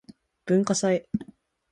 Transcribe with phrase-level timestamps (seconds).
[0.47, 1.07] 文化祭